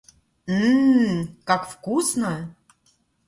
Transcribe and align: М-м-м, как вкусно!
М-м-м, 0.47 1.37
как 1.43 1.69
вкусно! 1.69 2.55